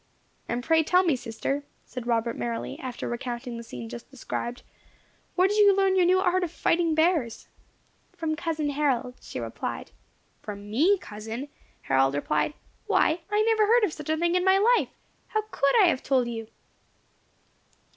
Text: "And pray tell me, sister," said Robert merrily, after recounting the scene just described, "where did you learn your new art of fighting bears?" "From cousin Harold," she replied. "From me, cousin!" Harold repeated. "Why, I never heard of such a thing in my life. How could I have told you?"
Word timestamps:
"And 0.49 0.63
pray 0.63 0.81
tell 0.81 1.03
me, 1.03 1.15
sister," 1.15 1.63
said 1.85 2.07
Robert 2.07 2.35
merrily, 2.35 2.79
after 2.79 3.07
recounting 3.07 3.55
the 3.57 3.61
scene 3.63 3.87
just 3.87 4.09
described, 4.09 4.63
"where 5.35 5.47
did 5.47 5.57
you 5.57 5.75
learn 5.77 5.95
your 5.95 6.07
new 6.07 6.19
art 6.19 6.43
of 6.43 6.49
fighting 6.49 6.95
bears?" 6.95 7.49
"From 8.11 8.35
cousin 8.35 8.71
Harold," 8.71 9.13
she 9.21 9.39
replied. 9.39 9.91
"From 10.41 10.71
me, 10.71 10.97
cousin!" 10.97 11.49
Harold 11.83 12.15
repeated. 12.15 12.55
"Why, 12.87 13.21
I 13.29 13.43
never 13.43 13.67
heard 13.67 13.83
of 13.83 13.93
such 13.93 14.09
a 14.09 14.17
thing 14.17 14.33
in 14.33 14.43
my 14.43 14.57
life. 14.57 14.89
How 15.27 15.43
could 15.51 15.75
I 15.79 15.85
have 15.85 16.01
told 16.01 16.27
you?" 16.27 16.47